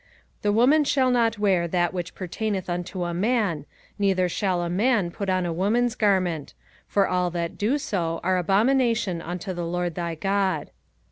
05:022:005 0.37 0.41
The 0.41 0.51
woman 0.53 0.83
shall 0.83 1.11
not 1.11 1.37
wear 1.37 1.67
that 1.67 1.93
which 1.93 2.15
pertaineth 2.15 2.71
unto 2.71 3.03
a 3.03 3.13
man, 3.13 3.67
neither 3.99 4.27
shall 4.27 4.63
a 4.63 4.67
man 4.67 5.11
put 5.11 5.29
on 5.29 5.45
a 5.45 5.53
woman's 5.53 5.93
garment: 5.93 6.55
for 6.87 7.07
all 7.07 7.29
that 7.29 7.55
do 7.55 7.77
so 7.77 8.19
are 8.23 8.39
abomination 8.39 9.21
unto 9.21 9.53
the 9.53 9.63
LORD 9.63 9.93
thy 9.93 10.15
God. 10.15 10.71